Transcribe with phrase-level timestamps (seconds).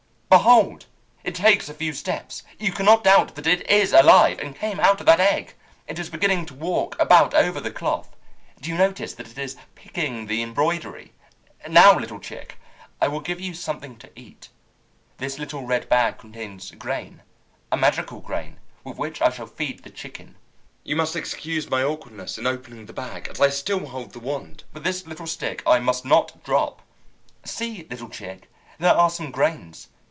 [0.31, 0.85] "Behold,
[1.25, 2.41] it takes a few steps!
[2.57, 5.55] You cannot doubt that it is alive, and came out of that egg.
[5.89, 8.15] It is beginning to walk about over the cloth.
[8.61, 11.11] Do you notice that it is picking the embroidery?
[11.67, 12.55] Now, little chick,
[13.01, 14.47] I will give you something to eat.
[15.17, 17.23] This little red bag contains grain,
[17.69, 20.37] a magical grain, with which I shall feed the chicken.
[20.85, 24.63] You must excuse my awkwardness in opening the bag, as I still hold the wand;
[24.71, 26.81] but this little stick I must not drop.
[27.43, 28.49] See, little chick,
[28.79, 29.89] there are some grains!